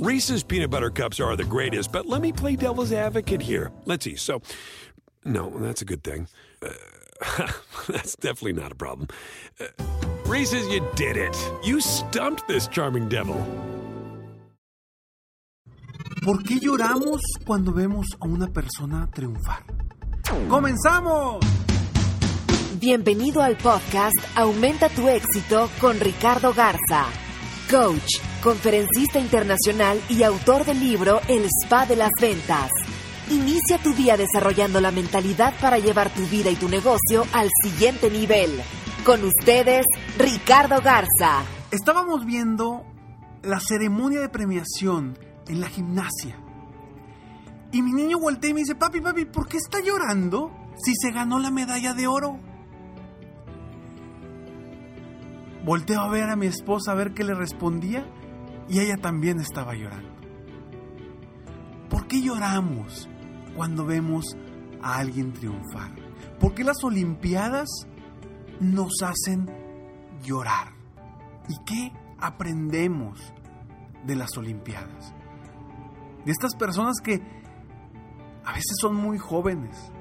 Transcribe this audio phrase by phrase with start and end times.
[0.00, 3.70] Reese's peanut butter cups are the greatest, but let me play devil's advocate here.
[3.84, 4.16] Let's see.
[4.16, 4.40] So,
[5.26, 6.26] no, that's a good thing.
[6.62, 7.46] Uh,
[7.86, 9.08] that's definitely not a problem.
[9.60, 9.66] Uh,
[10.24, 11.36] Reese's, you did it.
[11.62, 13.36] You stumped this charming devil.
[16.24, 19.64] ¿Por qué lloramos cuando vemos a una persona triunfar?
[20.48, 21.44] ¡Comenzamos!
[22.78, 27.04] Bienvenido al podcast Aumenta tu éxito con Ricardo Garza,
[27.70, 32.68] coach, conferencista internacional y autor del libro El Spa de las Ventas.
[33.30, 38.10] Inicia tu día desarrollando la mentalidad para llevar tu vida y tu negocio al siguiente
[38.10, 38.50] nivel.
[39.04, 39.86] Con ustedes,
[40.18, 41.44] Ricardo Garza.
[41.70, 42.84] Estábamos viendo
[43.42, 45.16] la ceremonia de premiación
[45.46, 46.36] en la gimnasia.
[47.70, 50.50] Y mi niño voltea y me dice, papi, papi, ¿por qué está llorando
[50.82, 52.49] si se ganó la medalla de oro?
[55.64, 58.06] Volteo a ver a mi esposa a ver qué le respondía
[58.68, 60.08] y ella también estaba llorando.
[61.90, 63.08] ¿Por qué lloramos
[63.56, 64.24] cuando vemos
[64.82, 65.90] a alguien triunfar?
[66.38, 67.68] ¿Por qué las Olimpiadas
[68.60, 69.50] nos hacen
[70.22, 70.68] llorar?
[71.48, 73.20] ¿Y qué aprendemos
[74.06, 75.14] de las Olimpiadas?
[76.24, 77.20] De estas personas que
[78.44, 79.92] a veces son muy jóvenes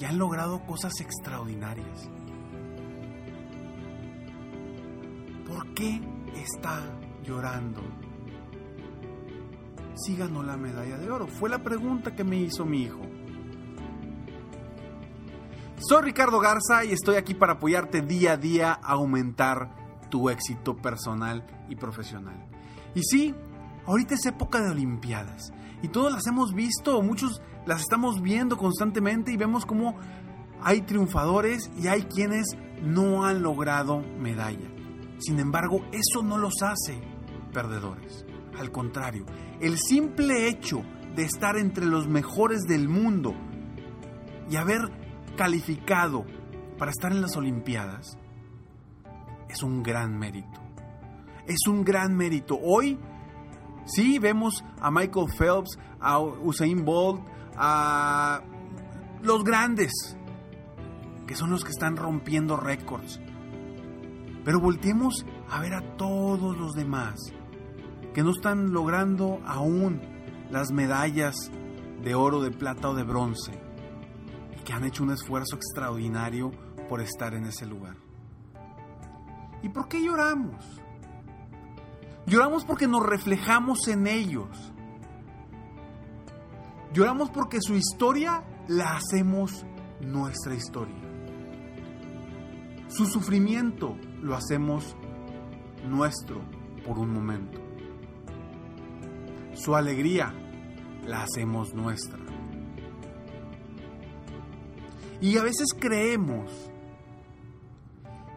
[0.00, 2.10] y han logrado cosas extraordinarias.
[5.58, 6.00] ¿Por qué
[6.36, 6.80] está
[7.24, 7.82] llorando?
[9.96, 11.26] Si ganó la medalla de oro.
[11.26, 13.00] Fue la pregunta que me hizo mi hijo.
[15.80, 19.74] Soy Ricardo Garza y estoy aquí para apoyarte día a día a aumentar
[20.10, 22.36] tu éxito personal y profesional.
[22.94, 23.34] Y sí,
[23.84, 25.52] ahorita es época de Olimpiadas
[25.82, 29.96] y todos las hemos visto, muchos las estamos viendo constantemente y vemos cómo
[30.62, 32.46] hay triunfadores y hay quienes
[32.80, 34.77] no han logrado medalla.
[35.18, 37.00] Sin embargo, eso no los hace
[37.52, 38.24] perdedores.
[38.58, 39.24] Al contrario,
[39.60, 40.82] el simple hecho
[41.14, 43.34] de estar entre los mejores del mundo
[44.50, 44.80] y haber
[45.36, 46.24] calificado
[46.78, 48.16] para estar en las Olimpiadas
[49.48, 50.60] es un gran mérito.
[51.46, 52.58] Es un gran mérito.
[52.60, 52.98] Hoy
[53.86, 57.22] sí vemos a Michael Phelps, a Usain Bolt,
[57.56, 58.42] a
[59.22, 60.16] los grandes,
[61.26, 63.20] que son los que están rompiendo récords.
[64.44, 67.16] Pero volteemos a ver a todos los demás
[68.14, 70.00] que no están logrando aún
[70.50, 71.34] las medallas
[72.02, 73.52] de oro, de plata o de bronce
[74.58, 76.50] y que han hecho un esfuerzo extraordinario
[76.88, 77.96] por estar en ese lugar.
[79.62, 80.64] ¿Y por qué lloramos?
[82.26, 84.72] Lloramos porque nos reflejamos en ellos.
[86.92, 89.64] Lloramos porque su historia la hacemos
[90.00, 91.07] nuestra historia.
[92.88, 94.96] Su sufrimiento lo hacemos
[95.86, 96.40] nuestro
[96.86, 97.60] por un momento.
[99.52, 100.32] Su alegría
[101.06, 102.18] la hacemos nuestra.
[105.20, 106.50] Y a veces creemos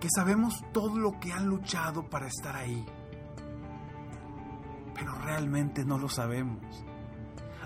[0.00, 2.86] que sabemos todo lo que han luchado para estar ahí.
[4.94, 6.62] Pero realmente no lo sabemos.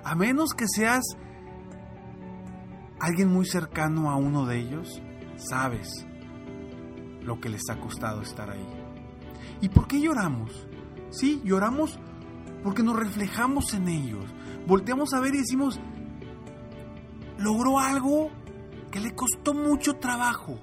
[0.03, 1.05] A menos que seas
[2.99, 5.01] alguien muy cercano a uno de ellos,
[5.37, 6.07] sabes
[7.25, 8.67] lo que les ha costado estar ahí.
[9.61, 10.67] ¿Y por qué lloramos?
[11.11, 11.99] Sí, lloramos
[12.63, 14.25] porque nos reflejamos en ellos.
[14.67, 15.81] Volteamos a ver y decimos,
[17.39, 18.31] logró algo
[18.91, 20.59] que le costó mucho trabajo.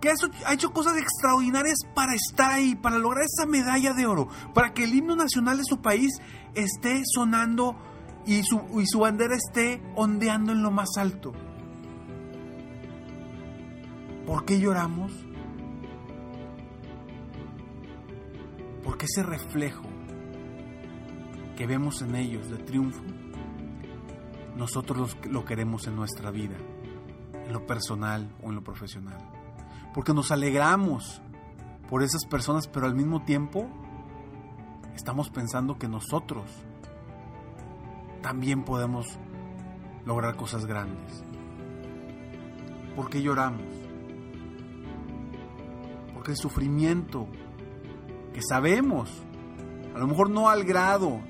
[0.00, 0.10] Que
[0.44, 4.84] ha hecho cosas extraordinarias para estar ahí, para lograr esa medalla de oro, para que
[4.84, 6.20] el himno nacional de su país
[6.54, 7.76] esté sonando
[8.26, 11.32] y su, y su bandera esté ondeando en lo más alto.
[14.26, 15.23] ¿Por qué lloramos?
[18.84, 19.84] Porque ese reflejo
[21.56, 23.02] que vemos en ellos de triunfo,
[24.56, 26.56] nosotros lo queremos en nuestra vida,
[27.32, 29.18] en lo personal o en lo profesional.
[29.92, 31.22] Porque nos alegramos
[31.88, 33.68] por esas personas, pero al mismo tiempo
[34.94, 36.50] estamos pensando que nosotros
[38.22, 39.18] también podemos
[40.06, 41.24] lograr cosas grandes.
[42.96, 43.66] ¿Por qué lloramos?
[46.14, 47.26] Porque el sufrimiento
[48.34, 49.10] que sabemos,
[49.94, 51.20] a lo mejor no al grado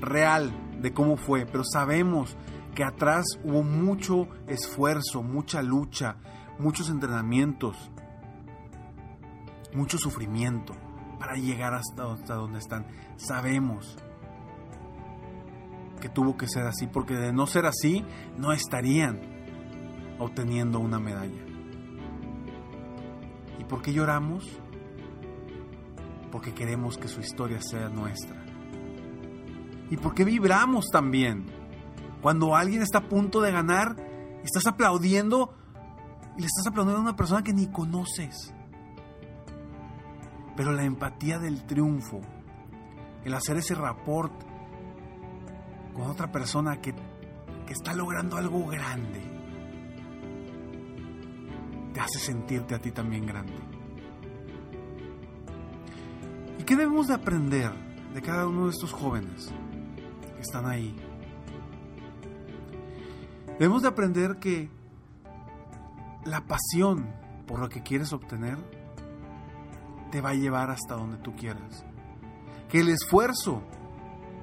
[0.00, 2.36] real de cómo fue, pero sabemos
[2.74, 6.16] que atrás hubo mucho esfuerzo, mucha lucha,
[6.58, 7.90] muchos entrenamientos,
[9.74, 10.74] mucho sufrimiento
[11.18, 12.86] para llegar hasta, donde están.
[13.16, 13.98] Sabemos
[16.00, 18.04] que tuvo que ser así, porque de no ser así,
[18.36, 19.20] no estarían
[20.20, 21.44] obteniendo una medalla.
[23.58, 24.60] ¿Y por qué lloramos?
[26.30, 28.44] Porque queremos que su historia sea nuestra.
[29.90, 31.46] ¿Y por qué vibramos también?
[32.20, 33.96] Cuando alguien está a punto de ganar,
[34.42, 35.54] estás aplaudiendo
[36.36, 38.54] y le estás aplaudiendo a una persona que ni conoces.
[40.56, 42.20] Pero la empatía del triunfo,
[43.24, 44.32] el hacer ese rapport
[45.94, 46.92] con otra persona que,
[47.66, 49.22] que está logrando algo grande,
[51.94, 53.77] te hace sentirte a ti también grande.
[56.68, 57.72] ¿Y qué debemos de aprender
[58.12, 59.50] de cada uno de estos jóvenes
[60.36, 60.94] que están ahí?
[63.58, 64.68] Debemos de aprender que
[66.26, 67.06] la pasión
[67.46, 68.58] por lo que quieres obtener
[70.10, 71.86] te va a llevar hasta donde tú quieras.
[72.68, 73.62] Que el esfuerzo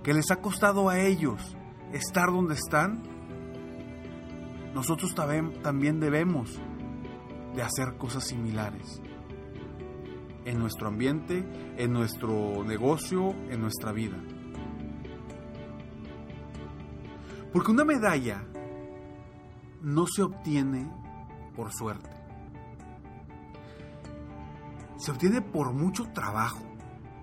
[0.01, 1.55] que les ha costado a ellos
[1.93, 3.03] estar donde están,
[4.73, 6.59] nosotros también debemos
[7.55, 8.99] de hacer cosas similares
[10.45, 11.43] en nuestro ambiente,
[11.77, 14.17] en nuestro negocio, en nuestra vida.
[17.51, 18.45] Porque una medalla
[19.81, 20.91] no se obtiene
[21.55, 22.09] por suerte.
[24.97, 26.63] Se obtiene por mucho trabajo,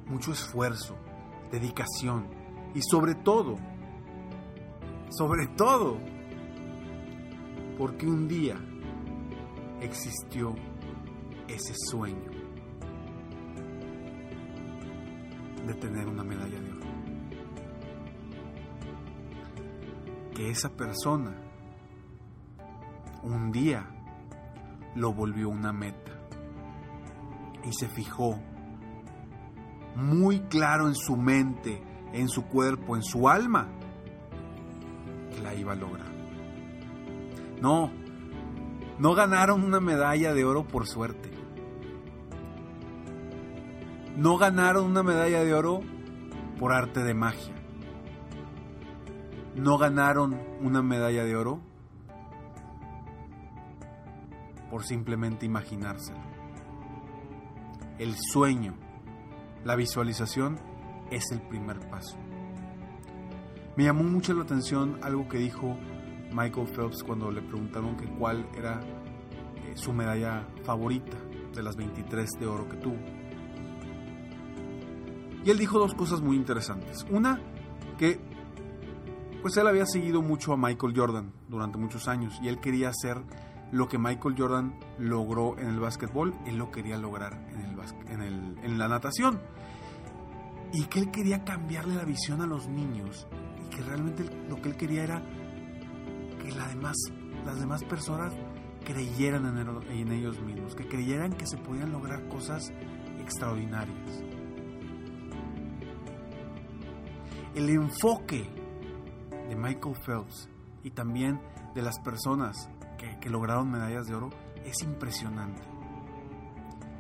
[0.07, 0.97] mucho esfuerzo,
[1.51, 2.27] dedicación
[2.75, 3.57] y sobre todo,
[5.11, 5.99] sobre todo,
[7.79, 8.57] porque un día
[9.81, 10.55] existió
[11.49, 12.32] ese sueño
[15.67, 16.87] de tener una medalla de oro.
[20.35, 21.37] Que esa persona
[23.23, 23.87] un día
[24.95, 26.13] lo volvió una meta
[27.65, 28.39] y se fijó
[29.95, 31.83] muy claro en su mente,
[32.13, 33.69] en su cuerpo, en su alma,
[35.35, 36.11] que la iba a lograr.
[37.61, 37.91] No,
[38.99, 41.32] no ganaron una medalla de oro por suerte.
[44.17, 45.81] No ganaron una medalla de oro
[46.59, 47.55] por arte de magia.
[49.57, 51.61] No ganaron una medalla de oro
[54.71, 56.21] por simplemente imaginárselo.
[57.99, 58.75] El sueño,
[59.65, 60.61] la visualización
[61.11, 62.19] es el primer paso.
[63.77, 65.79] Me llamó mucho la atención algo que dijo
[66.35, 68.79] Michael Phelps cuando le preguntaron que cuál era
[69.57, 71.17] eh, su medalla favorita
[71.55, 73.22] de las 23 de oro que tuvo.
[75.45, 77.07] Y él dijo dos cosas muy interesantes.
[77.11, 77.41] Una,
[77.99, 78.21] que
[79.43, 83.19] pues él había seguido mucho a Michael Jordan durante muchos años y él quería hacer
[83.73, 88.79] lo que Michael Jordan logró en el básquetbol, él lo quería lograr en, el, en,
[88.79, 89.41] la natación.
[90.73, 93.27] Y que él quería cambiarle la visión a los niños
[93.65, 95.23] y que realmente lo que él quería era
[96.43, 96.97] que demás,
[97.45, 98.35] las demás personas
[98.85, 102.73] creyeran en, en ellos mismos, que creyeran que se podían lograr cosas
[103.21, 104.23] extraordinarias.
[107.55, 108.49] El enfoque
[109.49, 110.49] de Michael Phelps
[110.83, 111.39] y también
[111.75, 112.71] de las personas
[113.21, 114.31] que, lograron medallas de oro
[114.65, 115.63] es impresionante.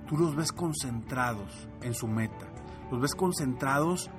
[0.07, 2.47] Tú los ves concentrados en su meta,
[2.91, 4.11] los ves concentrados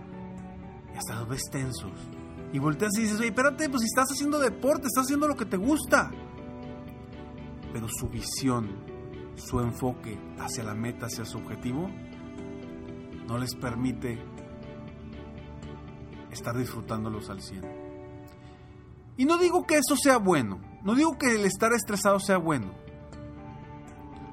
[0.93, 1.91] y hasta los ves tensos.
[2.51, 5.45] Y volteas y dices, oye, espérate, pues si estás haciendo deporte, estás haciendo lo que
[5.45, 6.09] te gusta.
[7.71, 8.69] Pero su visión,
[9.35, 11.89] su enfoque hacia la meta, hacia su objetivo,
[13.27, 14.19] no les permite
[16.33, 17.63] estar disfrutándolos al 100.
[19.17, 22.71] Y no digo que eso sea bueno, no digo que el estar estresado sea bueno.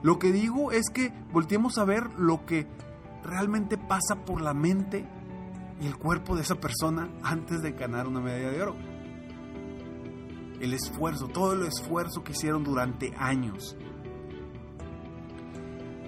[0.03, 2.67] Lo que digo es que volteemos a ver lo que
[3.23, 5.07] realmente pasa por la mente
[5.81, 8.77] y el cuerpo de esa persona antes de ganar una medalla de oro.
[10.61, 13.77] El esfuerzo, todo el esfuerzo que hicieron durante años.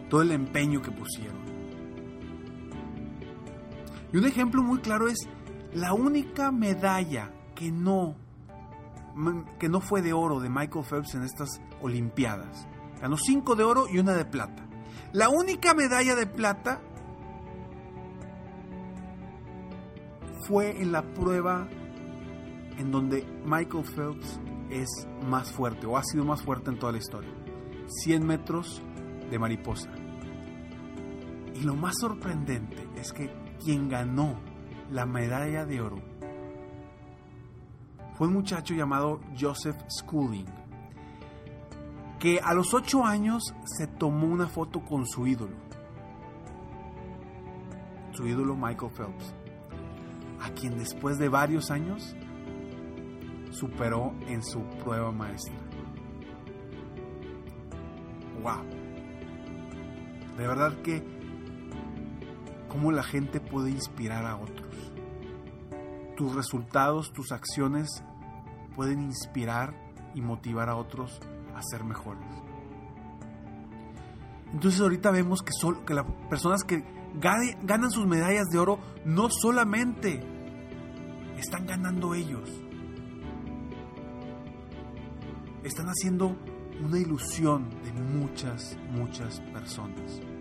[0.08, 1.42] Todo el empeño que pusieron.
[4.12, 5.26] Y un ejemplo muy claro es
[5.74, 8.16] la única medalla que no
[9.58, 12.66] que no fue de oro de Michael Phelps en estas Olimpiadas.
[13.00, 14.66] Ganó cinco de oro y una de plata.
[15.12, 16.80] La única medalla de plata
[20.46, 21.68] fue en la prueba
[22.78, 24.88] en donde Michael Phelps es
[25.26, 27.30] más fuerte o ha sido más fuerte en toda la historia.
[27.86, 28.82] 100 metros
[29.30, 29.90] de mariposa.
[31.54, 33.30] Y lo más sorprendente es que
[33.62, 34.38] quien ganó
[34.90, 35.98] la medalla de oro
[38.14, 40.46] fue un muchacho llamado Joseph Schooling,
[42.18, 45.56] que a los 8 años se tomó una foto con su ídolo,
[48.12, 49.34] su ídolo Michael Phelps,
[50.40, 52.14] a quien después de varios años
[53.50, 55.54] superó en su prueba maestra.
[58.42, 58.64] ¡Wow!
[60.36, 61.21] De verdad que
[62.72, 64.74] cómo la gente puede inspirar a otros.
[66.16, 68.02] Tus resultados, tus acciones
[68.74, 69.74] pueden inspirar
[70.14, 71.20] y motivar a otros
[71.54, 72.24] a ser mejores.
[74.54, 75.52] Entonces ahorita vemos que,
[75.86, 76.82] que las personas que
[77.20, 80.22] ganan sus medallas de oro no solamente
[81.36, 82.48] están ganando ellos,
[85.62, 86.36] están haciendo
[86.82, 90.31] una ilusión de muchas, muchas personas.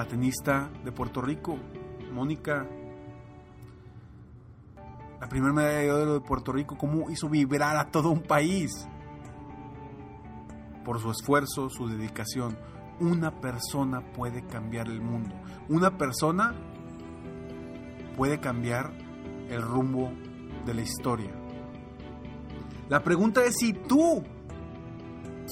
[0.00, 1.58] La tenista de Puerto Rico,
[2.10, 2.66] Mónica,
[5.20, 8.88] la primera medalla de oro de Puerto Rico, cómo hizo vibrar a todo un país
[10.86, 12.56] por su esfuerzo, su dedicación.
[12.98, 15.36] Una persona puede cambiar el mundo.
[15.68, 16.54] Una persona
[18.16, 18.94] puede cambiar
[19.50, 20.10] el rumbo
[20.64, 21.30] de la historia.
[22.88, 24.24] La pregunta es si tú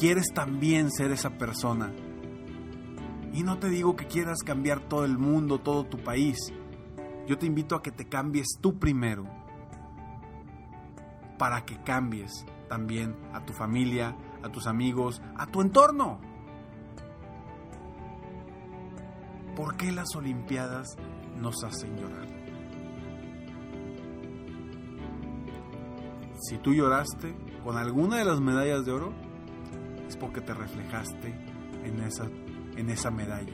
[0.00, 1.92] quieres también ser esa persona.
[3.32, 6.36] Y no te digo que quieras cambiar todo el mundo, todo tu país.
[7.26, 9.24] Yo te invito a que te cambies tú primero.
[11.38, 16.20] Para que cambies también a tu familia, a tus amigos, a tu entorno.
[19.56, 20.96] ¿Por qué las Olimpiadas
[21.40, 22.28] nos hacen llorar?
[26.40, 29.12] Si tú lloraste con alguna de las medallas de oro,
[30.06, 31.34] es porque te reflejaste
[31.84, 32.28] en esa,
[32.78, 33.52] en esa medalla.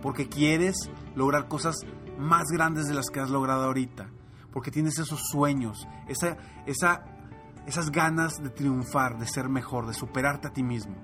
[0.00, 1.76] Porque quieres lograr cosas
[2.18, 4.08] más grandes de las que has logrado ahorita.
[4.52, 7.04] Porque tienes esos sueños, esa, esa,
[7.66, 10.94] esas ganas de triunfar, de ser mejor, de superarte a ti mismo.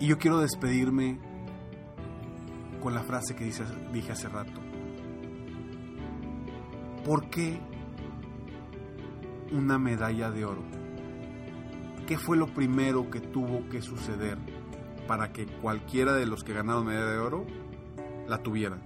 [0.00, 1.18] Y yo quiero despedirme
[2.80, 4.60] con la frase que dije hace rato.
[7.04, 7.60] ¿Por qué
[9.50, 10.62] una medalla de oro?
[12.08, 14.38] ¿Qué fue lo primero que tuvo que suceder
[15.06, 17.44] para que cualquiera de los que ganaron medalla de oro
[18.26, 18.80] la tuvieran?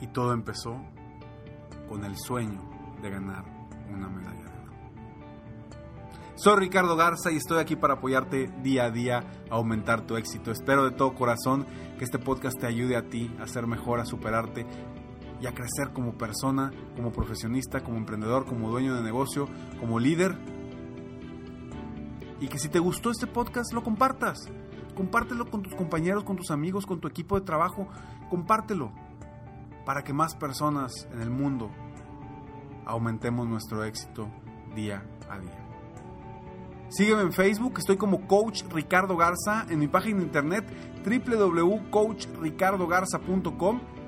[0.00, 0.80] Y todo empezó
[1.86, 2.62] con el sueño
[3.02, 3.44] de ganar
[3.90, 4.72] una medalla de oro.
[6.36, 9.18] Soy Ricardo Garza y estoy aquí para apoyarte día a día
[9.50, 10.50] a aumentar tu éxito.
[10.50, 11.66] Espero de todo corazón
[11.98, 14.64] que este podcast te ayude a ti a ser mejor, a superarte
[15.42, 19.48] y a crecer como persona, como profesionista, como emprendedor, como dueño de negocio,
[19.80, 20.38] como líder.
[22.40, 24.38] Y que si te gustó este podcast lo compartas.
[24.94, 27.88] Compártelo con tus compañeros, con tus amigos, con tu equipo de trabajo.
[28.30, 28.92] Compártelo
[29.84, 31.72] para que más personas en el mundo
[32.86, 34.30] aumentemos nuestro éxito
[34.76, 35.58] día a día.
[36.88, 40.64] Sígueme en Facebook, estoy como Coach Ricardo Garza, en mi página de internet
[41.04, 44.01] www.coachricardogarza.com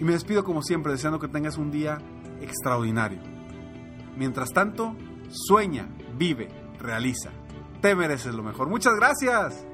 [0.00, 1.98] y me despido como siempre deseando que tengas un día
[2.40, 3.20] extraordinario.
[4.16, 4.96] Mientras tanto,
[5.30, 7.30] sueña, vive, realiza.
[7.80, 8.68] Te mereces lo mejor.
[8.68, 9.64] Muchas gracias.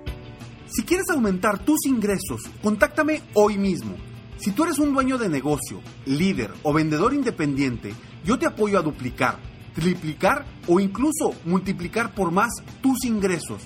[0.68, 3.94] Si quieres aumentar tus ingresos, contáctame hoy mismo.
[4.36, 8.82] Si tú eres un dueño de negocio, líder o vendedor independiente, yo te apoyo a
[8.82, 9.38] duplicar,
[9.74, 12.50] triplicar o incluso multiplicar por más
[12.82, 13.62] tus ingresos.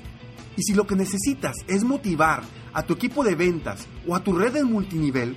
[0.56, 4.32] Y si lo que necesitas es motivar a tu equipo de ventas o a tu
[4.32, 5.36] red de multinivel,